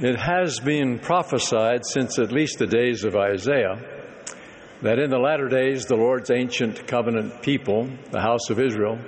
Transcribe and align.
It 0.00 0.18
has 0.18 0.58
been 0.58 0.98
prophesied 0.98 1.86
since 1.86 2.18
at 2.18 2.32
least 2.32 2.58
the 2.58 2.66
days 2.66 3.04
of 3.04 3.14
Isaiah 3.14 3.80
that 4.82 4.98
in 4.98 5.08
the 5.08 5.20
latter 5.20 5.48
days 5.48 5.86
the 5.86 5.94
Lord's 5.94 6.32
ancient 6.32 6.88
covenant 6.88 7.42
people, 7.42 7.88
the 8.10 8.20
house 8.20 8.50
of 8.50 8.58
Israel, 8.58 8.98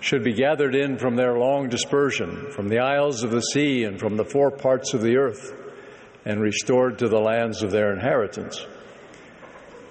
should 0.00 0.24
be 0.24 0.32
gathered 0.32 0.74
in 0.74 0.96
from 0.96 1.16
their 1.16 1.38
long 1.38 1.68
dispersion, 1.68 2.50
from 2.50 2.68
the 2.68 2.78
isles 2.78 3.24
of 3.24 3.30
the 3.30 3.42
sea 3.42 3.84
and 3.84 4.00
from 4.00 4.16
the 4.16 4.24
four 4.24 4.50
parts 4.50 4.94
of 4.94 5.02
the 5.02 5.18
earth, 5.18 5.52
and 6.24 6.40
restored 6.40 6.98
to 7.00 7.08
the 7.08 7.20
lands 7.20 7.62
of 7.62 7.70
their 7.70 7.92
inheritance. 7.92 8.64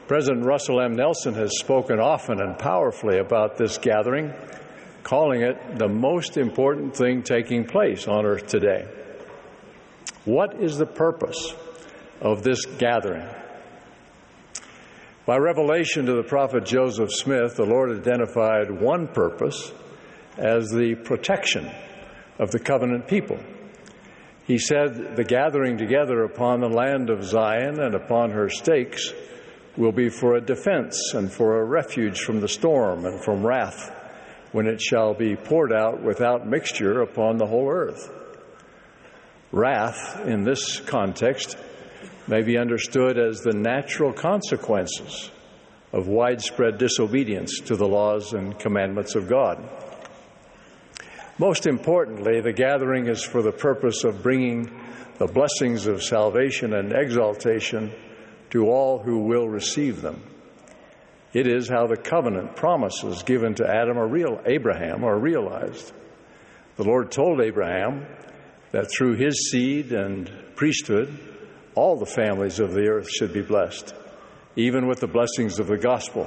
President 0.07 0.43
Russell 0.43 0.81
M. 0.81 0.95
Nelson 0.95 1.35
has 1.35 1.59
spoken 1.59 1.99
often 1.99 2.41
and 2.41 2.57
powerfully 2.57 3.19
about 3.19 3.57
this 3.57 3.77
gathering, 3.77 4.33
calling 5.03 5.43
it 5.43 5.77
the 5.77 5.87
most 5.87 6.35
important 6.35 6.97
thing 6.97 7.21
taking 7.21 7.63
place 7.63 8.07
on 8.07 8.25
earth 8.25 8.47
today. 8.47 8.87
What 10.25 10.59
is 10.59 10.79
the 10.79 10.87
purpose 10.87 11.53
of 12.19 12.41
this 12.41 12.65
gathering? 12.65 13.27
By 15.27 15.37
revelation 15.37 16.07
to 16.07 16.13
the 16.13 16.23
prophet 16.23 16.65
Joseph 16.65 17.11
Smith, 17.11 17.55
the 17.55 17.65
Lord 17.65 17.91
identified 17.95 18.71
one 18.71 19.07
purpose 19.07 19.71
as 20.35 20.71
the 20.71 20.95
protection 20.95 21.69
of 22.39 22.49
the 22.49 22.57
covenant 22.57 23.07
people. 23.07 23.39
He 24.47 24.57
said, 24.57 25.15
The 25.15 25.23
gathering 25.23 25.77
together 25.77 26.23
upon 26.23 26.59
the 26.59 26.69
land 26.69 27.11
of 27.11 27.23
Zion 27.23 27.79
and 27.79 27.93
upon 27.93 28.31
her 28.31 28.49
stakes 28.49 29.13
will 29.77 29.91
be 29.91 30.09
for 30.09 30.35
a 30.35 30.41
defense 30.41 31.13
and 31.13 31.31
for 31.31 31.59
a 31.59 31.65
refuge 31.65 32.21
from 32.21 32.39
the 32.39 32.47
storm 32.47 33.05
and 33.05 33.23
from 33.23 33.45
wrath, 33.45 33.91
when 34.51 34.65
it 34.65 34.81
shall 34.81 35.13
be 35.13 35.35
poured 35.35 35.71
out 35.71 36.01
without 36.01 36.47
mixture 36.47 37.01
upon 37.01 37.37
the 37.37 37.45
whole 37.45 37.69
earth. 37.69 38.09
Wrath, 39.55 40.19
in 40.27 40.43
this 40.43 40.81
context, 40.81 41.57
may 42.27 42.41
be 42.41 42.57
understood 42.57 43.17
as 43.17 43.39
the 43.39 43.53
natural 43.53 44.11
consequences 44.11 45.31
of 45.93 46.09
widespread 46.09 46.77
disobedience 46.77 47.61
to 47.61 47.77
the 47.77 47.87
laws 47.87 48.33
and 48.33 48.59
commandments 48.59 49.15
of 49.15 49.29
God. 49.29 49.63
Most 51.37 51.67
importantly, 51.67 52.41
the 52.41 52.51
gathering 52.51 53.07
is 53.07 53.23
for 53.23 53.41
the 53.41 53.53
purpose 53.53 54.03
of 54.03 54.21
bringing 54.21 54.69
the 55.19 55.27
blessings 55.27 55.87
of 55.87 56.03
salvation 56.03 56.73
and 56.73 56.91
exaltation 56.91 57.93
to 58.49 58.65
all 58.65 58.99
who 58.99 59.19
will 59.19 59.47
receive 59.47 60.01
them. 60.01 60.21
It 61.31 61.47
is 61.47 61.69
how 61.69 61.87
the 61.87 61.95
covenant 61.95 62.57
promises 62.57 63.23
given 63.23 63.55
to 63.55 63.65
Adam 63.65 63.97
or 63.97 64.05
real 64.05 64.41
Abraham 64.45 65.05
are 65.05 65.17
realized. 65.17 65.93
The 66.75 66.83
Lord 66.83 67.09
told 67.09 67.39
Abraham, 67.39 68.05
that 68.75 68.91
through 68.91 69.15
his 69.15 69.49
seed 69.49 69.93
and 69.93 70.29
priesthood, 70.57 71.07
all 71.75 71.95
the 71.95 72.05
families 72.05 72.59
of 72.59 72.73
the 72.73 72.89
earth 72.89 73.09
should 73.09 73.31
be 73.31 73.41
blessed, 73.41 73.95
even 74.57 74.85
with 74.85 74.99
the 74.99 75.07
blessings 75.07 75.59
of 75.59 75.67
the 75.67 75.77
gospel, 75.77 76.25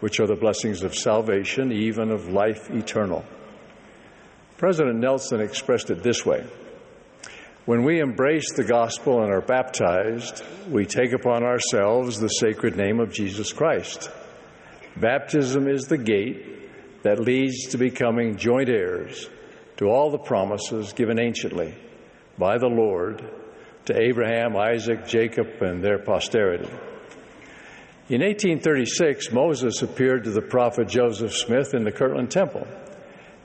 which 0.00 0.18
are 0.18 0.26
the 0.26 0.34
blessings 0.34 0.82
of 0.82 0.94
salvation, 0.94 1.70
even 1.70 2.10
of 2.10 2.26
life 2.26 2.70
eternal. 2.70 3.22
President 4.56 4.98
Nelson 4.98 5.42
expressed 5.42 5.90
it 5.90 6.02
this 6.02 6.24
way 6.24 6.46
When 7.66 7.84
we 7.84 8.00
embrace 8.00 8.54
the 8.54 8.64
gospel 8.64 9.22
and 9.22 9.30
are 9.30 9.42
baptized, 9.42 10.42
we 10.70 10.86
take 10.86 11.12
upon 11.12 11.42
ourselves 11.42 12.18
the 12.18 12.28
sacred 12.28 12.78
name 12.78 12.98
of 12.98 13.12
Jesus 13.12 13.52
Christ. 13.52 14.10
Baptism 14.96 15.68
is 15.68 15.84
the 15.84 15.98
gate 15.98 17.02
that 17.02 17.20
leads 17.20 17.66
to 17.72 17.76
becoming 17.76 18.38
joint 18.38 18.70
heirs 18.70 19.28
to 19.76 19.86
all 19.86 20.10
the 20.10 20.18
promises 20.18 20.92
given 20.92 21.18
anciently 21.18 21.74
by 22.38 22.58
the 22.58 22.68
Lord 22.68 23.22
to 23.86 24.00
Abraham, 24.00 24.56
Isaac, 24.56 25.06
Jacob, 25.06 25.60
and 25.60 25.82
their 25.82 25.98
posterity. 25.98 26.70
In 28.08 28.20
1836, 28.20 29.32
Moses 29.32 29.82
appeared 29.82 30.24
to 30.24 30.30
the 30.30 30.42
prophet 30.42 30.88
Joseph 30.88 31.34
Smith 31.34 31.74
in 31.74 31.84
the 31.84 31.92
Kirtland 31.92 32.30
Temple 32.30 32.66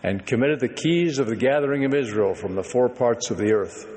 and 0.03 0.25
committed 0.25 0.59
the 0.59 0.69
keys 0.69 1.19
of 1.19 1.27
the 1.27 1.35
gathering 1.35 1.85
of 1.85 1.93
Israel 1.93 2.33
from 2.33 2.55
the 2.55 2.63
four 2.63 2.89
parts 2.89 3.31
of 3.31 3.37
the 3.37 3.53
earth. 3.53 3.87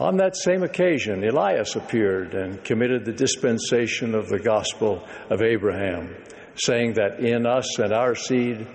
On 0.00 0.16
that 0.16 0.36
same 0.36 0.62
occasion, 0.62 1.24
Elias 1.24 1.76
appeared 1.76 2.34
and 2.34 2.62
committed 2.64 3.04
the 3.04 3.12
dispensation 3.12 4.14
of 4.14 4.28
the 4.28 4.40
gospel 4.40 5.06
of 5.30 5.40
Abraham, 5.42 6.16
saying 6.56 6.94
that 6.94 7.20
in 7.20 7.46
us 7.46 7.78
and 7.78 7.92
our 7.92 8.14
seed 8.14 8.66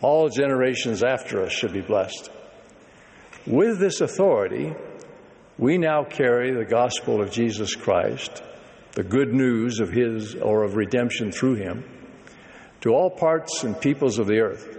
all 0.00 0.28
generations 0.28 1.02
after 1.02 1.42
us 1.42 1.52
should 1.52 1.72
be 1.72 1.80
blessed. 1.80 2.30
With 3.46 3.78
this 3.78 4.00
authority, 4.00 4.74
we 5.58 5.78
now 5.78 6.04
carry 6.04 6.52
the 6.52 6.64
gospel 6.64 7.22
of 7.22 7.30
Jesus 7.30 7.74
Christ, 7.74 8.42
the 8.92 9.04
good 9.04 9.32
news 9.32 9.80
of 9.80 9.90
His 9.90 10.34
or 10.34 10.64
of 10.64 10.76
redemption 10.76 11.32
through 11.32 11.54
Him, 11.54 11.84
to 12.82 12.90
all 12.90 13.10
parts 13.10 13.64
and 13.64 13.80
peoples 13.80 14.18
of 14.18 14.26
the 14.26 14.40
earth, 14.40 14.76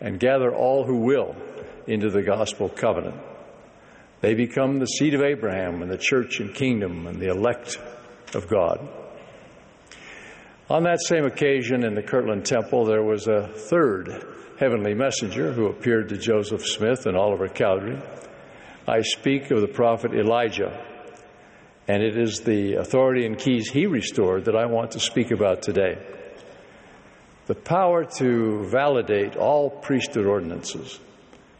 and 0.00 0.18
gather 0.18 0.54
all 0.54 0.84
who 0.84 0.96
will 0.96 1.36
into 1.86 2.10
the 2.10 2.22
gospel 2.22 2.68
covenant. 2.68 3.20
They 4.20 4.34
become 4.34 4.78
the 4.78 4.86
seed 4.86 5.14
of 5.14 5.22
Abraham 5.22 5.82
and 5.82 5.90
the 5.90 5.98
church 5.98 6.40
and 6.40 6.54
kingdom 6.54 7.06
and 7.06 7.20
the 7.20 7.28
elect 7.28 7.78
of 8.34 8.48
God. 8.48 8.88
On 10.70 10.84
that 10.84 11.00
same 11.02 11.24
occasion 11.24 11.84
in 11.84 11.94
the 11.94 12.02
Kirtland 12.02 12.46
Temple, 12.46 12.84
there 12.84 13.02
was 13.02 13.26
a 13.26 13.48
third 13.48 14.24
heavenly 14.58 14.94
messenger 14.94 15.52
who 15.52 15.66
appeared 15.66 16.08
to 16.10 16.16
Joseph 16.16 16.64
Smith 16.64 17.06
and 17.06 17.16
Oliver 17.16 17.48
Cowdery. 17.48 18.00
I 18.86 19.02
speak 19.02 19.50
of 19.50 19.60
the 19.60 19.66
prophet 19.66 20.14
Elijah, 20.14 20.72
and 21.88 22.00
it 22.00 22.16
is 22.16 22.40
the 22.40 22.74
authority 22.74 23.26
and 23.26 23.36
keys 23.36 23.70
he 23.70 23.86
restored 23.86 24.44
that 24.44 24.54
I 24.54 24.66
want 24.66 24.92
to 24.92 25.00
speak 25.00 25.32
about 25.32 25.62
today. 25.62 25.98
The 27.46 27.56
power 27.56 28.04
to 28.18 28.64
validate 28.68 29.36
all 29.36 29.68
priesthood 29.68 30.26
ordinances 30.26 31.00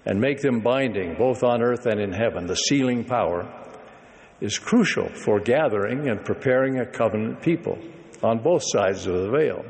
and 0.07 0.21
make 0.21 0.41
them 0.41 0.61
binding 0.61 1.17
both 1.17 1.43
on 1.43 1.61
earth 1.61 1.87
and 1.87 2.01
in 2.01 2.13
heaven, 2.13 2.47
the 2.47 2.55
sealing 2.55 3.05
power, 3.05 3.53
is 4.41 4.61
crucial 4.61 5.09
for 5.09 5.41
gathering 5.41 6.09
and 6.09 6.25
preparing 6.25 6.79
a 6.79 6.87
covenant 6.87 7.43
people 7.43 7.79
on 8.23 8.39
both 8.39 8.63
sides 8.65 9.07
of 9.07 9.15
the 9.15 9.31
veil. 9.31 9.65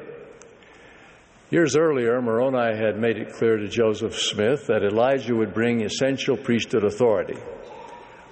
Years 1.51 1.77
earlier, 1.77 2.21
Moroni 2.23 2.77
had 2.77 2.99
made 2.99 3.19
it 3.19 3.35
clear 3.35 3.59
to 3.59 3.69
Joseph 3.69 4.19
Smith 4.19 4.69
that 4.69 4.83
Elijah 4.83 5.35
would 5.35 5.53
bring 5.53 5.83
essential 5.83 6.37
priesthood 6.37 6.85
authority. 6.85 7.39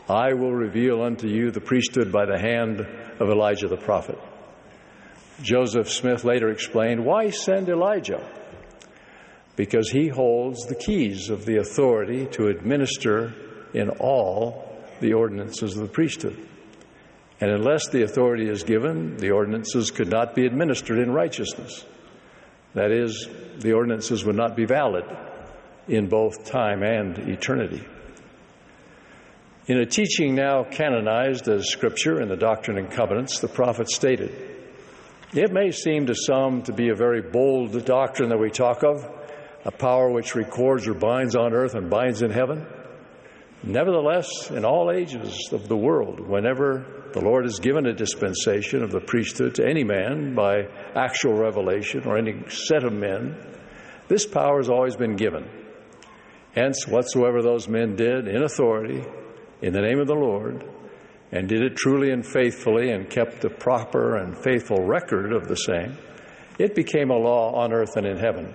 I 0.08 0.32
will 0.32 0.54
reveal 0.54 1.02
unto 1.02 1.28
you 1.28 1.50
the 1.50 1.60
priesthood 1.60 2.10
by 2.10 2.24
the 2.24 2.38
hand 2.38 2.80
of 2.80 3.28
Elijah 3.28 3.68
the 3.68 3.76
prophet. 3.76 4.18
Joseph 5.42 5.90
Smith 5.90 6.24
later 6.24 6.50
explained, 6.50 7.04
Why 7.04 7.30
send 7.30 7.68
Elijah? 7.68 8.26
Because 9.56 9.90
he 9.90 10.08
holds 10.08 10.66
the 10.66 10.74
keys 10.74 11.30
of 11.30 11.44
the 11.44 11.58
authority 11.58 12.26
to 12.32 12.48
administer 12.48 13.34
in 13.74 13.90
all 13.90 14.66
the 15.00 15.12
ordinances 15.12 15.76
of 15.76 15.82
the 15.82 15.92
priesthood. 15.92 16.36
And 17.40 17.50
unless 17.50 17.88
the 17.88 18.02
authority 18.02 18.48
is 18.48 18.64
given, 18.64 19.16
the 19.16 19.30
ordinances 19.30 19.90
could 19.90 20.10
not 20.10 20.34
be 20.34 20.44
administered 20.44 20.98
in 20.98 21.10
righteousness. 21.10 21.84
That 22.74 22.92
is, 22.92 23.28
the 23.58 23.72
ordinances 23.72 24.24
would 24.24 24.36
not 24.36 24.56
be 24.56 24.66
valid 24.66 25.04
in 25.88 26.08
both 26.08 26.44
time 26.44 26.82
and 26.82 27.18
eternity. 27.18 27.84
In 29.66 29.78
a 29.78 29.86
teaching 29.86 30.34
now 30.34 30.64
canonized 30.64 31.48
as 31.48 31.70
Scripture 31.70 32.20
in 32.20 32.28
the 32.28 32.36
Doctrine 32.36 32.76
and 32.76 32.90
Covenants, 32.90 33.40
the 33.40 33.48
prophet 33.48 33.88
stated, 33.88 34.32
It 35.32 35.52
may 35.52 35.70
seem 35.70 36.06
to 36.06 36.14
some 36.14 36.62
to 36.62 36.72
be 36.72 36.90
a 36.90 36.94
very 36.94 37.22
bold 37.22 37.84
doctrine 37.84 38.28
that 38.28 38.38
we 38.38 38.50
talk 38.50 38.82
of, 38.82 39.08
a 39.64 39.70
power 39.70 40.10
which 40.10 40.34
records 40.34 40.86
or 40.86 40.94
binds 40.94 41.36
on 41.36 41.54
earth 41.54 41.74
and 41.74 41.88
binds 41.88 42.22
in 42.22 42.30
heaven. 42.30 42.66
Nevertheless, 43.62 44.50
in 44.50 44.64
all 44.64 44.90
ages 44.90 45.50
of 45.52 45.68
the 45.68 45.76
world, 45.76 46.20
whenever 46.20 46.99
the 47.12 47.20
Lord 47.20 47.44
has 47.44 47.58
given 47.58 47.86
a 47.86 47.92
dispensation 47.92 48.82
of 48.82 48.90
the 48.90 49.00
priesthood 49.00 49.54
to 49.56 49.66
any 49.66 49.84
man 49.84 50.34
by 50.34 50.68
actual 50.94 51.34
revelation 51.34 52.02
or 52.06 52.16
any 52.16 52.42
set 52.48 52.84
of 52.84 52.92
men, 52.92 53.36
this 54.08 54.26
power 54.26 54.58
has 54.58 54.68
always 54.68 54.96
been 54.96 55.16
given. 55.16 55.48
Hence, 56.54 56.86
whatsoever 56.86 57.42
those 57.42 57.68
men 57.68 57.96
did 57.96 58.26
in 58.26 58.42
authority, 58.42 59.04
in 59.62 59.72
the 59.72 59.80
name 59.80 60.00
of 60.00 60.06
the 60.06 60.14
Lord, 60.14 60.64
and 61.32 61.48
did 61.48 61.62
it 61.62 61.76
truly 61.76 62.10
and 62.10 62.26
faithfully 62.26 62.90
and 62.90 63.08
kept 63.08 63.44
a 63.44 63.50
proper 63.50 64.16
and 64.16 64.36
faithful 64.36 64.84
record 64.84 65.32
of 65.32 65.46
the 65.46 65.56
same, 65.56 65.96
it 66.58 66.74
became 66.74 67.10
a 67.10 67.16
law 67.16 67.54
on 67.54 67.72
earth 67.72 67.96
and 67.96 68.06
in 68.06 68.18
heaven 68.18 68.52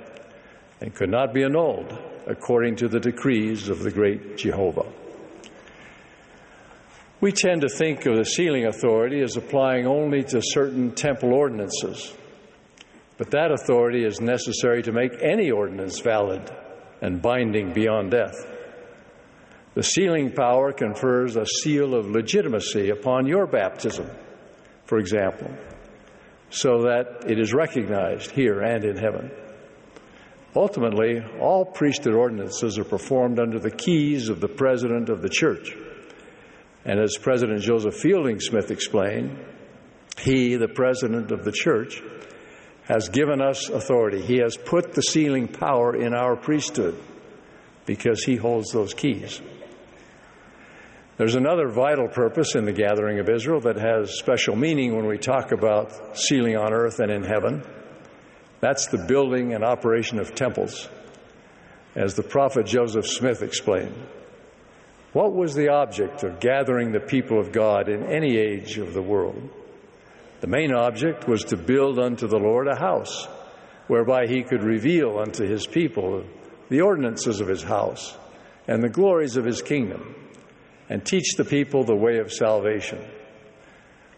and 0.82 0.94
could 0.94 1.10
not 1.10 1.34
be 1.34 1.44
annulled 1.44 1.98
according 2.28 2.76
to 2.76 2.88
the 2.88 3.00
decrees 3.00 3.70
of 3.70 3.80
the 3.80 3.92
great 3.92 4.38
Jehovah. 4.38 4.92
We 7.26 7.32
tend 7.32 7.62
to 7.62 7.70
think 7.70 8.06
of 8.06 8.18
the 8.18 8.24
sealing 8.24 8.68
authority 8.68 9.20
as 9.24 9.36
applying 9.36 9.88
only 9.88 10.22
to 10.26 10.42
certain 10.44 10.92
temple 10.92 11.34
ordinances, 11.34 12.14
but 13.18 13.32
that 13.32 13.52
authority 13.52 14.06
is 14.06 14.22
necessary 14.22 14.84
to 14.84 14.92
make 14.92 15.12
any 15.24 15.50
ordinance 15.50 16.00
valid 16.02 16.48
and 17.02 17.24
binding 17.24 17.74
beyond 17.74 18.12
death. 18.12 18.36
The 19.74 19.82
sealing 19.82 20.34
power 20.34 20.72
confers 20.72 21.36
a 21.36 21.48
seal 21.48 21.96
of 21.96 22.06
legitimacy 22.06 22.92
upon 22.92 23.26
your 23.26 23.48
baptism, 23.48 24.08
for 24.84 25.00
example, 25.00 25.50
so 26.52 26.84
that 26.84 27.24
it 27.28 27.40
is 27.40 27.56
recognized 27.56 28.30
here 28.30 28.62
and 28.62 28.86
in 28.86 28.98
heaven. 28.98 29.32
Ultimately, 30.56 31.24
all 31.42 31.66
priesthood 31.66 32.14
ordinances 32.14 32.78
are 32.78 32.84
performed 32.84 33.40
under 33.40 33.58
the 33.58 33.72
keys 33.72 34.30
of 34.30 34.42
the 34.42 34.48
president 34.48 35.10
of 35.10 35.24
the 35.24 35.30
church. 35.30 35.76
And 36.86 37.00
as 37.00 37.18
President 37.18 37.62
Joseph 37.62 37.96
Fielding 37.96 38.40
Smith 38.40 38.70
explained, 38.70 39.44
he, 40.20 40.56
the 40.56 40.68
president 40.68 41.32
of 41.32 41.44
the 41.44 41.52
church, 41.52 42.02
has 42.84 43.10
given 43.10 43.42
us 43.42 43.70
authority. 43.70 44.22
He 44.22 44.38
has 44.38 44.56
put 44.56 44.94
the 44.94 45.02
sealing 45.02 45.48
power 45.48 45.96
in 45.96 46.14
our 46.14 46.36
priesthood 46.36 46.98
because 47.86 48.24
he 48.24 48.36
holds 48.36 48.72
those 48.72 48.94
keys. 48.94 49.42
There's 51.18 51.36
another 51.36 51.70
vital 51.70 52.08
purpose 52.08 52.56
in 52.56 52.66
the 52.66 52.74
gathering 52.74 53.20
of 53.20 53.30
Israel 53.30 53.62
that 53.62 53.78
has 53.78 54.20
special 54.20 54.56
meaning 54.56 54.96
when 54.96 55.08
we 55.08 55.18
talk 55.18 55.52
about 55.52 56.18
sealing 56.18 56.58
on 56.58 56.74
earth 56.74 57.00
and 57.00 57.10
in 57.10 57.24
heaven. 57.24 57.64
That's 58.60 58.88
the 58.88 59.06
building 59.08 59.54
and 59.54 59.64
operation 59.64 60.20
of 60.20 60.36
temples, 60.36 60.90
as 61.96 62.16
the 62.16 62.24
prophet 62.24 62.66
Joseph 62.66 63.08
Smith 63.08 63.42
explained. 63.42 63.96
What 65.16 65.34
was 65.34 65.56
the 65.56 65.70
object 65.70 66.24
of 66.24 66.42
gathering 66.42 66.92
the 66.92 67.00
people 67.00 67.40
of 67.40 67.54
God 67.54 67.88
in 67.88 68.04
any 68.04 68.36
age 68.36 68.78
of 68.80 68.94
the 68.94 69.02
world? 69.02 69.50
The 70.42 70.48
main 70.48 70.74
object 70.74 71.26
was 71.26 71.46
to 71.46 71.56
build 71.56 71.98
unto 71.98 72.28
the 72.28 72.38
Lord 72.38 72.68
a 72.68 72.78
house, 72.78 73.26
whereby 73.88 74.28
he 74.28 74.44
could 74.44 74.62
reveal 74.62 75.18
unto 75.18 75.48
his 75.48 75.68
people 75.68 76.26
the 76.68 76.82
ordinances 76.82 77.40
of 77.40 77.48
his 77.48 77.64
house 77.64 78.18
and 78.68 78.84
the 78.84 78.90
glories 78.90 79.38
of 79.38 79.46
his 79.46 79.62
kingdom 79.62 80.16
and 80.90 81.06
teach 81.06 81.38
the 81.38 81.46
people 81.46 81.86
the 81.86 81.96
way 81.96 82.18
of 82.18 82.34
salvation. 82.34 83.00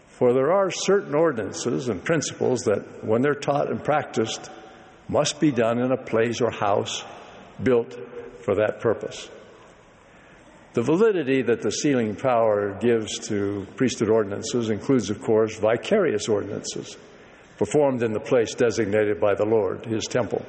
For 0.08 0.32
there 0.32 0.50
are 0.50 0.72
certain 0.72 1.14
ordinances 1.14 1.88
and 1.88 2.04
principles 2.04 2.62
that, 2.62 3.04
when 3.04 3.22
they're 3.22 3.34
taught 3.34 3.70
and 3.70 3.84
practiced, 3.84 4.50
must 5.06 5.38
be 5.38 5.52
done 5.52 5.78
in 5.78 5.92
a 5.92 5.96
place 5.96 6.40
or 6.40 6.50
house 6.50 7.04
built 7.62 7.96
for 8.42 8.56
that 8.56 8.80
purpose. 8.80 9.30
The 10.74 10.82
validity 10.82 11.42
that 11.42 11.62
the 11.62 11.70
sealing 11.70 12.14
power 12.14 12.78
gives 12.80 13.18
to 13.28 13.66
priesthood 13.76 14.10
ordinances 14.10 14.70
includes, 14.70 15.10
of 15.10 15.20
course, 15.22 15.58
vicarious 15.58 16.28
ordinances 16.28 16.96
performed 17.56 18.02
in 18.02 18.12
the 18.12 18.20
place 18.20 18.54
designated 18.54 19.20
by 19.20 19.34
the 19.34 19.44
Lord, 19.44 19.84
his 19.86 20.04
temple. 20.04 20.44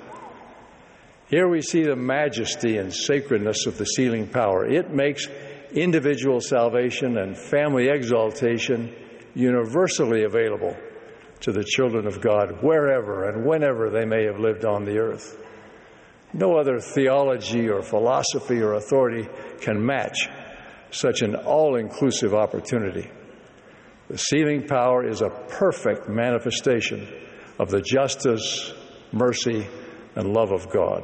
Here 1.30 1.48
we 1.48 1.62
see 1.62 1.84
the 1.84 1.96
majesty 1.96 2.78
and 2.78 2.94
sacredness 2.94 3.66
of 3.66 3.78
the 3.78 3.86
sealing 3.86 4.28
power. 4.28 4.66
It 4.66 4.92
makes 4.92 5.28
individual 5.72 6.42
salvation 6.42 7.18
and 7.18 7.38
family 7.38 7.88
exaltation 7.88 8.94
universally 9.36 10.24
available 10.24 10.76
to 11.42 11.52
the 11.52 11.64
children 11.64 12.08
of 12.08 12.20
God 12.20 12.62
wherever 12.62 13.30
and 13.30 13.46
whenever 13.46 13.90
they 13.90 14.06
may 14.06 14.26
have 14.26 14.40
lived 14.40 14.66
on 14.66 14.86
the 14.86 14.98
earth. 14.98 15.38
No 16.34 16.58
other 16.58 16.80
theology 16.80 17.70
or 17.70 17.82
philosophy 17.82 18.62
or 18.62 18.74
authority 18.74 19.28
can 19.62 19.84
match 19.84 20.28
such 20.92 21.22
an 21.22 21.36
all 21.36 21.76
inclusive 21.76 22.34
opportunity. 22.34 23.10
The 24.10 24.18
sealing 24.18 24.68
power 24.68 25.08
is 25.08 25.22
a 25.22 25.30
perfect 25.30 26.10
manifestation 26.10 27.08
of 27.60 27.70
the 27.70 27.82
justice, 27.82 28.74
mercy, 29.12 29.68
and 30.16 30.34
love 30.34 30.52
of 30.52 30.70
God. 30.72 31.04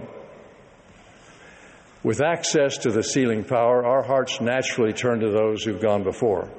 With 2.04 2.22
access 2.22 2.78
to 2.80 2.92
the 2.92 3.04
sealing 3.04 3.44
power, 3.44 3.86
our 3.86 4.04
hearts 4.04 4.40
naturally 4.40 4.94
turn 4.94 5.20
to 5.22 5.32
those 5.32 5.64
who've 5.64 5.82
gone 5.82 6.04
before. 6.04 6.52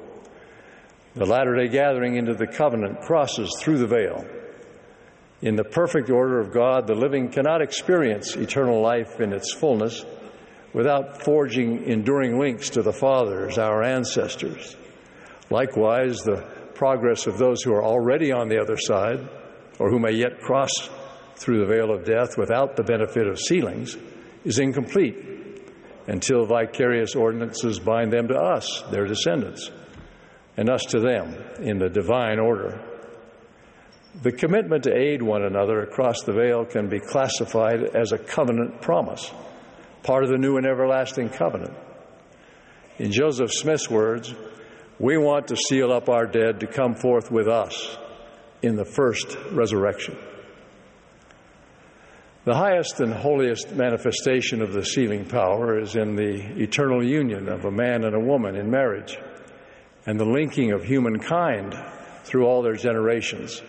The 1.15 1.25
latter 1.25 1.55
day 1.55 1.67
gathering 1.67 2.15
into 2.17 2.33
the 2.33 2.47
covenant 2.47 3.01
crosses 3.01 3.55
through 3.59 3.77
the 3.77 3.87
veil. 3.87 4.25
In 5.41 5.55
the 5.55 5.63
perfect 5.63 6.09
order 6.09 6.39
of 6.39 6.51
God, 6.51 6.87
the 6.87 6.95
living 6.95 7.29
cannot 7.29 7.61
experience 7.61 8.35
eternal 8.35 8.81
life 8.81 9.19
in 9.19 9.33
its 9.33 9.53
fullness 9.53 10.03
without 10.73 11.23
forging 11.23 11.83
enduring 11.85 12.39
links 12.39 12.71
to 12.71 12.81
the 12.81 12.93
fathers, 12.93 13.57
our 13.57 13.83
ancestors. 13.83 14.75
Likewise, 15.49 16.17
the 16.19 16.43
progress 16.73 17.27
of 17.27 17.37
those 17.37 17.61
who 17.61 17.73
are 17.73 17.83
already 17.83 18.31
on 18.31 18.49
the 18.49 18.59
other 18.59 18.77
side, 18.77 19.27
or 19.79 19.89
who 19.89 19.99
may 19.99 20.11
yet 20.11 20.41
cross 20.41 20.71
through 21.35 21.59
the 21.59 21.73
veil 21.73 21.91
of 21.91 22.03
death 22.03 22.37
without 22.37 22.75
the 22.75 22.83
benefit 22.83 23.27
of 23.27 23.39
sealings, 23.39 23.95
is 24.43 24.59
incomplete 24.59 25.15
until 26.07 26.45
vicarious 26.45 27.15
ordinances 27.15 27.79
bind 27.79 28.11
them 28.11 28.27
to 28.27 28.35
us, 28.35 28.83
their 28.91 29.05
descendants, 29.05 29.69
and 30.55 30.69
us 30.69 30.83
to 30.83 30.99
them 30.99 31.35
in 31.61 31.77
the 31.77 31.89
divine 31.89 32.39
order. 32.39 32.81
The 34.21 34.31
commitment 34.31 34.85
to 34.85 34.95
aid 34.95 35.21
one 35.21 35.43
another 35.43 35.81
across 35.81 36.23
the 36.23 36.33
veil 36.33 36.65
can 36.65 36.89
be 36.89 36.99
classified 36.99 37.95
as 37.95 38.11
a 38.11 38.17
covenant 38.17 38.81
promise, 38.81 39.31
part 40.01 40.23
of 40.23 40.31
the 40.31 40.39
new 40.39 40.57
and 40.57 40.65
everlasting 40.65 41.29
covenant. 41.29 41.75
In 42.97 43.11
Joseph 43.11 43.51
Smith's 43.53 43.91
words, 43.91 44.33
we 44.97 45.17
want 45.19 45.49
to 45.49 45.55
seal 45.55 45.91
up 45.91 46.09
our 46.09 46.25
dead 46.25 46.61
to 46.61 46.67
come 46.67 46.95
forth 46.95 47.29
with 47.29 47.47
us 47.47 47.95
in 48.63 48.75
the 48.75 48.85
first 48.85 49.37
resurrection. 49.51 50.17
The 52.45 52.55
highest 52.55 52.99
and 52.99 53.13
holiest 53.13 53.75
manifestation 53.75 54.63
of 54.63 54.73
the 54.73 54.83
sealing 54.83 55.25
power 55.25 55.79
is 55.79 55.95
in 55.95 56.15
the 56.15 56.59
eternal 56.59 57.05
union 57.05 57.49
of 57.49 57.65
a 57.65 57.71
man 57.71 58.03
and 58.03 58.15
a 58.15 58.19
woman 58.19 58.55
in 58.55 58.71
marriage 58.71 59.15
and 60.07 60.19
the 60.19 60.25
linking 60.25 60.71
of 60.71 60.83
humankind 60.83 61.75
through 62.23 62.47
all 62.47 62.63
their 62.63 62.73
generations. 62.73 63.61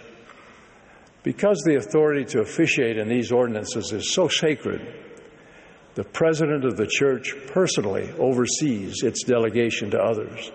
Because 1.29 1.61
the 1.63 1.77
authority 1.77 2.25
to 2.25 2.41
officiate 2.41 2.97
in 2.97 3.07
these 3.07 3.31
ordinances 3.31 3.93
is 3.93 4.15
so 4.15 4.29
sacred, 4.29 4.81
the 5.95 6.03
president 6.03 6.65
of 6.65 6.79
the 6.79 6.87
church 6.87 7.35
personally 7.49 8.11
oversees 8.19 9.03
its 9.03 9.25
delegation 9.25 9.91
to 9.91 9.99
others. 9.99 10.51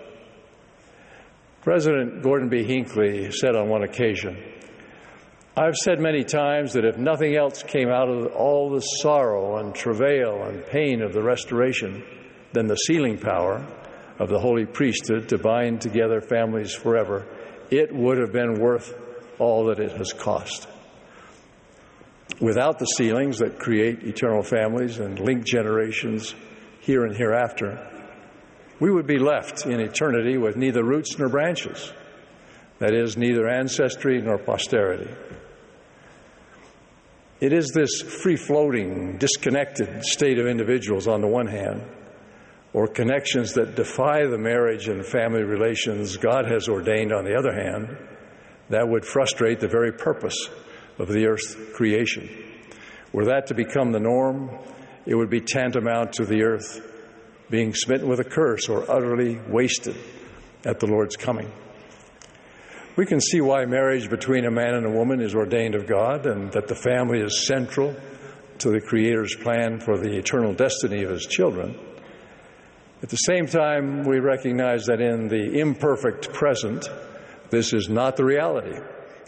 President 1.62 2.24
Gordon 2.24 2.48
B. 2.48 2.64
Hinckley 2.64 3.30
said 3.30 3.54
on 3.54 3.68
one 3.68 3.84
occasion, 3.84 4.36
I've 5.56 5.76
said 5.76 6.00
many 6.00 6.24
times 6.24 6.72
that 6.72 6.84
if 6.84 6.98
nothing 6.98 7.36
else 7.36 7.62
came 7.62 7.88
out 7.88 8.08
of 8.08 8.32
all 8.32 8.70
the 8.70 8.80
sorrow 8.80 9.58
and 9.58 9.76
travail 9.76 10.42
and 10.42 10.66
pain 10.66 11.02
of 11.02 11.12
the 11.12 11.22
restoration 11.22 12.02
than 12.52 12.66
the 12.66 12.74
sealing 12.74 13.16
power 13.16 13.64
of 14.18 14.28
the 14.28 14.40
holy 14.40 14.66
priesthood 14.66 15.28
to 15.28 15.38
bind 15.38 15.80
together 15.82 16.20
families 16.20 16.74
forever, 16.74 17.28
it 17.70 17.94
would 17.94 18.18
have 18.18 18.32
been 18.32 18.58
worth 18.58 19.03
all 19.38 19.66
that 19.66 19.78
it 19.78 19.92
has 19.92 20.12
cost. 20.12 20.68
Without 22.40 22.78
the 22.78 22.86
sealings 22.86 23.38
that 23.38 23.58
create 23.58 24.02
eternal 24.02 24.42
families 24.42 24.98
and 24.98 25.18
link 25.20 25.44
generations 25.44 26.34
here 26.80 27.04
and 27.04 27.16
hereafter, 27.16 27.90
we 28.80 28.90
would 28.90 29.06
be 29.06 29.18
left 29.18 29.66
in 29.66 29.80
eternity 29.80 30.36
with 30.36 30.56
neither 30.56 30.82
roots 30.82 31.18
nor 31.18 31.28
branches. 31.28 31.92
That 32.80 32.92
is, 32.92 33.16
neither 33.16 33.48
ancestry 33.48 34.20
nor 34.20 34.38
posterity. 34.38 35.08
It 37.40 37.52
is 37.52 37.70
this 37.72 38.00
free 38.00 38.36
floating, 38.36 39.18
disconnected 39.18 40.02
state 40.04 40.38
of 40.38 40.46
individuals 40.46 41.06
on 41.06 41.20
the 41.20 41.28
one 41.28 41.46
hand, 41.46 41.82
or 42.72 42.86
connections 42.88 43.52
that 43.52 43.76
defy 43.76 44.26
the 44.26 44.38
marriage 44.38 44.88
and 44.88 45.06
family 45.06 45.44
relations 45.44 46.16
God 46.16 46.50
has 46.50 46.68
ordained 46.68 47.12
on 47.12 47.24
the 47.24 47.36
other 47.36 47.52
hand, 47.52 47.96
that 48.70 48.88
would 48.88 49.04
frustrate 49.04 49.60
the 49.60 49.68
very 49.68 49.92
purpose 49.92 50.48
of 50.98 51.08
the 51.08 51.26
earth's 51.26 51.56
creation. 51.74 52.28
Were 53.12 53.26
that 53.26 53.48
to 53.48 53.54
become 53.54 53.92
the 53.92 54.00
norm, 54.00 54.50
it 55.06 55.14
would 55.14 55.30
be 55.30 55.40
tantamount 55.40 56.14
to 56.14 56.24
the 56.24 56.42
earth 56.42 56.80
being 57.50 57.74
smitten 57.74 58.08
with 58.08 58.20
a 58.20 58.24
curse 58.24 58.68
or 58.68 58.90
utterly 58.90 59.38
wasted 59.48 59.96
at 60.64 60.80
the 60.80 60.86
Lord's 60.86 61.16
coming. 61.16 61.50
We 62.96 63.06
can 63.06 63.20
see 63.20 63.40
why 63.40 63.64
marriage 63.66 64.08
between 64.08 64.44
a 64.44 64.50
man 64.50 64.74
and 64.74 64.86
a 64.86 64.90
woman 64.90 65.20
is 65.20 65.34
ordained 65.34 65.74
of 65.74 65.86
God 65.86 66.26
and 66.26 66.52
that 66.52 66.68
the 66.68 66.76
family 66.76 67.20
is 67.20 67.46
central 67.46 67.94
to 68.58 68.70
the 68.70 68.80
Creator's 68.80 69.34
plan 69.34 69.80
for 69.80 69.98
the 69.98 70.16
eternal 70.16 70.54
destiny 70.54 71.02
of 71.02 71.10
His 71.10 71.26
children. 71.26 71.78
At 73.02 73.08
the 73.10 73.16
same 73.16 73.46
time, 73.46 74.04
we 74.04 74.20
recognize 74.20 74.86
that 74.86 75.00
in 75.00 75.28
the 75.28 75.58
imperfect 75.58 76.32
present, 76.32 76.88
this 77.50 77.72
is 77.72 77.88
not 77.88 78.16
the 78.16 78.24
reality 78.24 78.78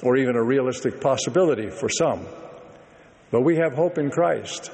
or 0.03 0.17
even 0.17 0.37
a 0.37 0.43
realistic 0.43 1.01
possibility 1.01 1.71
for 1.71 1.89
some. 1.89 2.27
But 3.31 3.43
we 3.43 3.57
have 3.57 3.75
hope 3.75 3.99
in 3.99 4.11
Christ. 4.11 4.71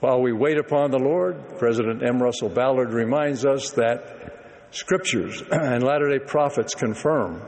While 0.00 0.20
we 0.20 0.32
wait 0.32 0.58
upon 0.58 0.90
the 0.90 0.98
Lord, 0.98 1.58
President 1.58 2.02
M. 2.02 2.20
Russell 2.20 2.48
Ballard 2.48 2.92
reminds 2.92 3.44
us 3.44 3.70
that 3.72 4.68
scriptures 4.70 5.42
and 5.50 5.82
Latter 5.82 6.08
day 6.08 6.24
prophets 6.24 6.74
confirm 6.74 7.40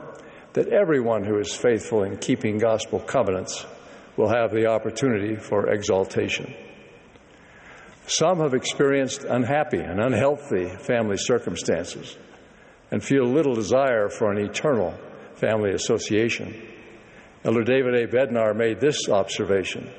that 0.53 0.69
everyone 0.69 1.25
who 1.25 1.39
is 1.39 1.55
faithful 1.55 2.05
in 2.05 2.17
keeping 2.17 2.59
gospel 2.59 3.01
covenants 3.01 3.67
will 4.17 4.29
have 4.29 4.53
the 4.53 4.67
opportunity 4.67 5.35
for 5.35 5.69
exaltation. 5.69 6.55
Some 8.07 8.39
have 8.39 8.55
experienced 8.55 9.25
unhappy 9.25 9.79
and 9.79 9.99
unhealthy 9.99 10.69
family 10.69 11.17
circumstances 11.17 12.17
and 12.91 13.03
feel 13.03 13.25
little 13.25 13.55
desire 13.55 14.09
for 14.09 14.31
an 14.31 14.39
eternal 14.39 14.95
family 15.35 15.73
association. 15.73 16.69
Elder 17.45 17.65
David 17.65 17.95
A. 17.95 18.07
Bednar 18.07 18.57
made 18.57 18.81
this 18.81 19.09
observation. 19.09 19.91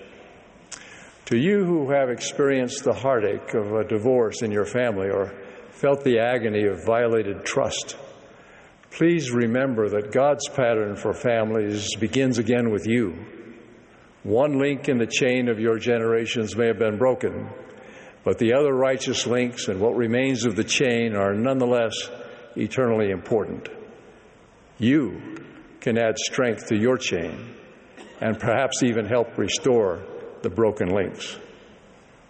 To 1.25 1.37
you 1.37 1.65
who 1.65 1.91
have 1.91 2.09
experienced 2.09 2.83
the 2.83 2.93
heartache 2.93 3.53
of 3.53 3.73
a 3.73 3.83
divorce 3.83 4.41
in 4.41 4.51
your 4.51 4.65
family 4.65 5.09
or 5.09 5.33
felt 5.71 6.03
the 6.03 6.19
agony 6.19 6.65
of 6.65 6.85
violated 6.85 7.43
trust, 7.43 7.97
please 8.91 9.31
remember 9.31 9.89
that 9.89 10.11
God's 10.11 10.47
pattern 10.49 10.95
for 10.95 11.13
families 11.13 11.95
begins 11.95 12.37
again 12.37 12.71
with 12.71 12.87
you. 12.87 13.15
One 14.23 14.57
link 14.57 14.87
in 14.87 14.97
the 14.97 15.05
chain 15.05 15.49
of 15.49 15.59
your 15.59 15.77
generations 15.77 16.55
may 16.55 16.67
have 16.67 16.79
been 16.79 16.97
broken, 16.97 17.49
but 18.23 18.39
the 18.39 18.53
other 18.53 18.73
righteous 18.73 19.27
links 19.27 19.67
and 19.67 19.79
what 19.79 19.95
remains 19.95 20.45
of 20.45 20.55
the 20.55 20.63
chain 20.63 21.15
are 21.15 21.33
nonetheless 21.33 22.09
eternally 22.55 23.11
important. 23.11 23.69
You 24.77 25.21
can 25.81 25.97
add 25.97 26.17
strength 26.17 26.67
to 26.67 26.75
your 26.75 26.97
chain 26.97 27.55
and 28.21 28.39
perhaps 28.39 28.83
even 28.83 29.05
help 29.05 29.37
restore 29.37 30.03
the 30.41 30.49
broken 30.49 30.89
links. 30.89 31.37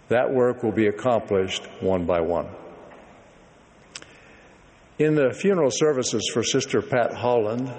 That 0.08 0.32
work 0.32 0.62
will 0.62 0.72
be 0.72 0.86
accomplished 0.86 1.66
one 1.80 2.06
by 2.06 2.20
one. 2.20 2.48
In 4.98 5.14
the 5.14 5.32
funeral 5.32 5.70
services 5.70 6.30
for 6.32 6.42
Sister 6.42 6.80
Pat 6.80 7.12
Holland, 7.14 7.70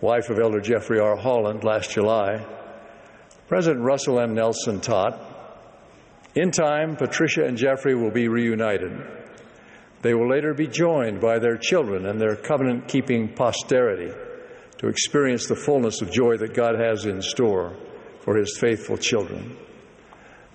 wife 0.00 0.28
of 0.28 0.38
Elder 0.38 0.60
Jeffrey 0.60 0.98
R. 0.98 1.16
Holland, 1.16 1.64
last 1.64 1.90
July, 1.92 2.44
President 3.48 3.84
Russell 3.84 4.20
M. 4.20 4.34
Nelson 4.34 4.80
taught 4.80 5.20
In 6.34 6.50
time, 6.50 6.96
Patricia 6.96 7.44
and 7.44 7.56
Jeffrey 7.56 7.94
will 7.94 8.10
be 8.10 8.28
reunited. 8.28 9.21
They 10.02 10.14
will 10.14 10.28
later 10.28 10.52
be 10.52 10.66
joined 10.66 11.20
by 11.20 11.38
their 11.38 11.56
children 11.56 12.06
and 12.06 12.20
their 12.20 12.36
covenant 12.36 12.88
keeping 12.88 13.34
posterity 13.34 14.12
to 14.78 14.88
experience 14.88 15.46
the 15.46 15.56
fullness 15.56 16.02
of 16.02 16.10
joy 16.10 16.36
that 16.38 16.54
God 16.54 16.74
has 16.78 17.06
in 17.06 17.22
store 17.22 17.76
for 18.22 18.36
His 18.36 18.58
faithful 18.58 18.96
children. 18.96 19.56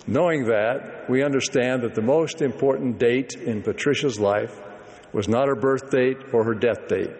Knowing 0.05 0.45
that, 0.45 1.09
we 1.09 1.23
understand 1.23 1.81
that 1.83 1.95
the 1.95 2.01
most 2.01 2.41
important 2.41 2.99
date 2.99 3.35
in 3.35 3.61
Patricia's 3.61 4.19
life 4.19 4.53
was 5.13 5.29
not 5.29 5.47
her 5.47 5.55
birth 5.55 5.89
date 5.91 6.17
or 6.33 6.43
her 6.43 6.53
death 6.53 6.87
date. 6.89 7.11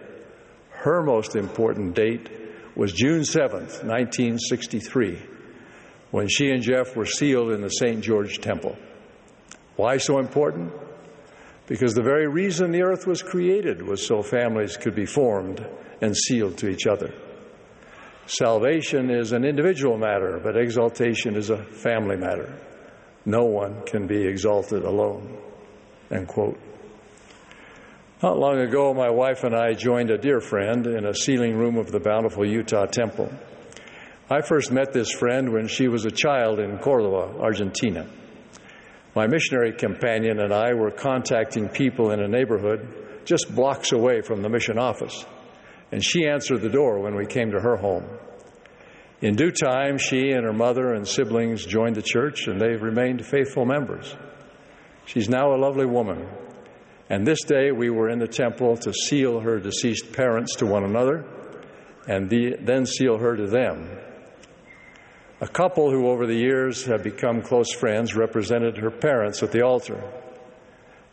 Her 0.70 1.02
most 1.02 1.34
important 1.34 1.94
date 1.94 2.30
was 2.76 2.92
June 2.92 3.22
7th, 3.22 3.84
1963, 3.84 5.18
when 6.10 6.28
she 6.28 6.50
and 6.50 6.62
Jeff 6.62 6.94
were 6.94 7.06
sealed 7.06 7.50
in 7.50 7.62
the 7.62 7.68
St. 7.68 8.02
George 8.02 8.38
Temple. 8.40 8.76
Why 9.76 9.96
so 9.96 10.18
important? 10.18 10.72
Because 11.68 11.94
the 11.94 12.02
very 12.02 12.26
reason 12.26 12.72
the 12.72 12.82
earth 12.82 13.06
was 13.06 13.22
created 13.22 13.82
was 13.82 14.04
so 14.04 14.22
families 14.22 14.78
could 14.78 14.94
be 14.94 15.04
formed 15.04 15.64
and 16.00 16.16
sealed 16.16 16.56
to 16.58 16.68
each 16.68 16.86
other. 16.86 17.12
Salvation 18.26 19.10
is 19.10 19.32
an 19.32 19.44
individual 19.44 19.98
matter, 19.98 20.40
but 20.42 20.56
exaltation 20.56 21.36
is 21.36 21.50
a 21.50 21.62
family 21.62 22.16
matter. 22.16 22.58
No 23.24 23.44
one 23.44 23.82
can 23.84 24.06
be 24.06 24.26
exalted 24.26 24.84
alone. 24.84 25.38
End 26.10 26.26
quote. 26.26 26.58
Not 28.22 28.38
long 28.38 28.58
ago, 28.58 28.94
my 28.94 29.10
wife 29.10 29.44
and 29.44 29.54
I 29.54 29.74
joined 29.74 30.10
a 30.10 30.18
dear 30.18 30.40
friend 30.40 30.86
in 30.86 31.04
a 31.04 31.14
sealing 31.14 31.56
room 31.56 31.76
of 31.76 31.92
the 31.92 32.00
Bountiful 32.00 32.46
Utah 32.46 32.86
Temple. 32.86 33.30
I 34.30 34.40
first 34.40 34.72
met 34.72 34.92
this 34.92 35.10
friend 35.10 35.52
when 35.52 35.68
she 35.68 35.88
was 35.88 36.04
a 36.04 36.10
child 36.10 36.58
in 36.58 36.78
Cordoba, 36.78 37.38
Argentina. 37.40 38.06
My 39.18 39.26
missionary 39.26 39.72
companion 39.72 40.38
and 40.38 40.54
I 40.54 40.74
were 40.74 40.92
contacting 40.92 41.68
people 41.68 42.12
in 42.12 42.20
a 42.20 42.28
neighborhood 42.28 42.86
just 43.24 43.52
blocks 43.52 43.90
away 43.90 44.20
from 44.20 44.42
the 44.42 44.48
mission 44.48 44.78
office, 44.78 45.26
and 45.90 46.04
she 46.04 46.24
answered 46.24 46.60
the 46.60 46.68
door 46.68 47.00
when 47.00 47.16
we 47.16 47.26
came 47.26 47.50
to 47.50 47.58
her 47.58 47.74
home. 47.74 48.04
In 49.20 49.34
due 49.34 49.50
time, 49.50 49.98
she 49.98 50.30
and 50.30 50.44
her 50.44 50.52
mother 50.52 50.94
and 50.94 51.04
siblings 51.04 51.66
joined 51.66 51.96
the 51.96 52.00
church, 52.02 52.46
and 52.46 52.60
they've 52.60 52.80
remained 52.80 53.26
faithful 53.26 53.66
members. 53.66 54.16
She's 55.04 55.28
now 55.28 55.52
a 55.52 55.58
lovely 55.58 55.86
woman 55.86 56.24
and 57.10 57.26
this 57.26 57.42
day 57.42 57.72
we 57.72 57.90
were 57.90 58.10
in 58.10 58.18
the 58.18 58.28
temple 58.28 58.76
to 58.76 58.92
seal 58.92 59.40
her 59.40 59.58
deceased 59.58 60.12
parents 60.12 60.56
to 60.56 60.66
one 60.66 60.84
another 60.84 61.24
and 62.06 62.28
the, 62.28 62.56
then 62.60 62.84
seal 62.86 63.18
her 63.18 63.36
to 63.36 63.46
them. 63.46 63.97
A 65.40 65.46
couple 65.46 65.90
who 65.90 66.08
over 66.08 66.26
the 66.26 66.34
years 66.34 66.84
have 66.86 67.04
become 67.04 67.42
close 67.42 67.72
friends 67.72 68.16
represented 68.16 68.76
her 68.78 68.90
parents 68.90 69.42
at 69.42 69.52
the 69.52 69.62
altar. 69.62 70.02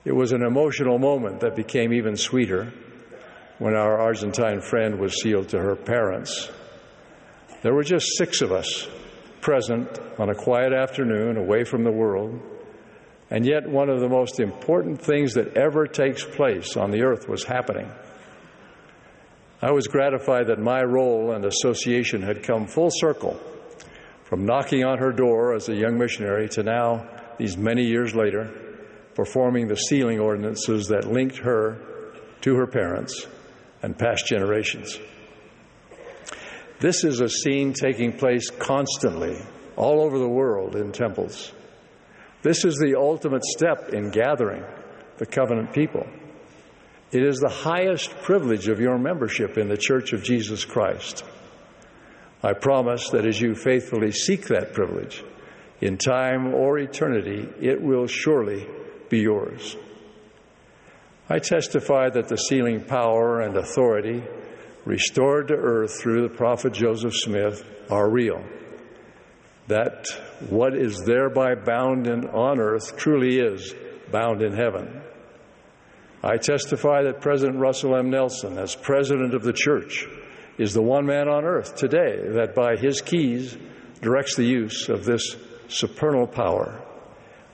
It 0.04 0.14
was 0.14 0.32
an 0.32 0.44
emotional 0.44 0.98
moment 0.98 1.42
that 1.42 1.56
became 1.56 1.94
even 1.94 2.18
sweeter 2.18 2.74
when 3.60 3.76
our 3.76 4.00
Argentine 4.00 4.62
friend 4.62 5.00
was 5.00 5.22
sealed 5.22 5.50
to 5.50 5.60
her 5.60 5.76
parents. 5.76 6.50
There 7.62 7.74
were 7.74 7.84
just 7.84 8.18
six 8.18 8.42
of 8.42 8.52
us 8.52 8.88
present 9.42 10.00
on 10.18 10.30
a 10.30 10.36
quiet 10.36 10.74
afternoon 10.74 11.38
away 11.38 11.64
from 11.64 11.84
the 11.84 11.92
world 11.92 12.42
and 13.30 13.46
yet, 13.46 13.68
one 13.68 13.90
of 13.90 14.00
the 14.00 14.10
most 14.10 14.40
important 14.40 15.02
things 15.02 15.34
that 15.34 15.58
ever 15.58 15.88
takes 15.88 16.24
place 16.24 16.78
on 16.78 16.92
the 16.92 17.02
earth 17.02 17.28
was 17.28 17.44
happening. 17.44 17.92
I 19.62 19.72
was 19.72 19.88
gratified 19.88 20.48
that 20.48 20.60
my 20.60 20.84
role 20.84 21.32
and 21.32 21.44
association 21.44 22.22
had 22.22 22.44
come 22.44 22.68
full 22.68 22.92
circle 22.92 23.40
from 24.26 24.46
knocking 24.46 24.84
on 24.84 24.98
her 24.98 25.12
door 25.12 25.56
as 25.56 25.70
a 25.70 25.76
young 25.76 25.98
missionary 25.98 26.50
to 26.50 26.64
now, 26.64 27.08
these 27.38 27.58
many 27.58 27.84
years 27.84 28.14
later, 28.14 28.52
performing 29.14 29.68
the 29.68 29.76
sealing 29.76 30.20
ordinances 30.20 30.88
that 30.88 31.10
linked 31.10 31.38
her 31.38 31.80
to 32.42 32.56
her 32.56 32.68
parents 32.68 33.26
and 33.82 33.98
past 33.98 34.26
generations. 34.28 35.00
This 36.80 37.04
is 37.04 37.22
a 37.22 37.30
scene 37.30 37.74
taking 37.74 38.14
place 38.14 38.50
constantly 38.50 39.38
all 39.76 40.02
over 40.02 40.20
the 40.20 40.28
world 40.28 40.76
in 40.76 40.92
temples. 40.92 41.54
This 42.42 42.66
is 42.66 42.76
the 42.78 42.96
ultimate 42.98 43.44
step 43.44 43.90
in 43.94 44.10
gathering 44.10 44.64
the 45.18 45.26
covenant 45.26 45.74
people. 45.74 46.06
It 47.12 47.24
is 47.24 47.38
the 47.38 47.50
highest 47.50 48.10
privilege 48.24 48.68
of 48.68 48.80
your 48.80 48.98
membership 48.98 49.58
in 49.58 49.70
the 49.70 49.78
Church 49.78 50.14
of 50.14 50.24
Jesus 50.24 50.66
Christ. 50.66 51.24
I 52.46 52.54
promise 52.54 53.10
that 53.10 53.26
as 53.26 53.42
you 53.42 53.56
faithfully 53.56 54.12
seek 54.12 54.50
that 54.50 54.72
privilege, 54.72 55.24
in 55.82 55.98
time 55.98 56.54
or 56.54 56.78
eternity, 56.78 57.50
it 57.60 57.82
will 57.82 58.06
surely 58.06 58.68
be 59.10 59.22
yours. 59.22 59.76
I 61.28 61.40
testify 61.40 62.12
that 62.12 62.28
the 62.28 62.38
sealing 62.38 62.84
power 62.84 63.42
and 63.42 63.58
authority 63.58 64.24
restored 64.86 65.48
to 65.48 65.56
earth 65.56 66.00
through 66.00 66.22
the 66.22 66.36
prophet 66.36 66.74
Joseph 66.74 67.16
Smith 67.16 67.66
are 67.90 68.08
real. 68.08 68.44
That 69.66 70.06
what 70.48 70.78
is 70.78 71.02
thereby 71.04 71.56
bound 71.56 72.06
in, 72.06 72.28
on 72.28 72.60
earth 72.60 72.96
truly 72.96 73.40
is 73.40 73.74
bound 74.12 74.44
in 74.44 74.54
heaven. 74.54 75.02
I 76.24 76.38
testify 76.38 77.02
that 77.06 77.22
President 77.22 77.58
Russell 77.58 77.96
M. 77.96 78.12
Nelson, 78.12 78.60
as 78.60 78.76
president 78.76 79.34
of 79.34 79.42
the 79.42 79.54
church, 79.54 80.06
is 80.58 80.74
the 80.74 80.82
one 80.82 81.06
man 81.06 81.28
on 81.28 81.44
earth 81.44 81.76
today 81.76 82.22
that 82.34 82.56
by 82.56 82.76
his 82.76 83.02
keys 83.02 83.58
directs 84.02 84.36
the 84.36 84.46
use 84.46 84.90
of 84.90 85.06
this 85.06 85.36
supernal 85.68 86.28
power. 86.28 86.82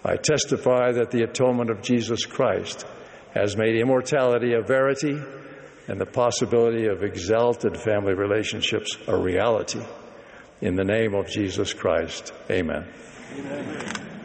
I 0.04 0.18
testify 0.18 0.94
that 0.94 1.12
the 1.12 1.24
atonement 1.24 1.70
of 1.70 1.82
Jesus 1.82 2.26
Christ 2.26 2.86
has 3.34 3.56
made 3.56 3.76
immortality 3.76 4.54
a 4.54 4.62
verity 4.62 5.18
and 5.88 6.00
the 6.00 6.06
possibility 6.06 6.88
of 6.88 7.04
exalted 7.04 7.78
family 7.78 8.14
relationships 8.14 8.98
a 9.08 9.18
reality. 9.18 9.82
In 10.62 10.76
the 10.76 10.84
name 10.84 11.16
of 11.16 11.28
Jesus 11.28 11.74
Christ, 11.74 12.34
amen. 12.50 12.88
amen. 13.38 14.21